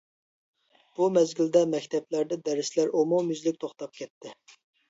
[0.99, 4.35] بۇ مەزگىلدە مەكتەپلەردە دەرسلەر ئومۇميۈزلۈك توختاپ كەتتى.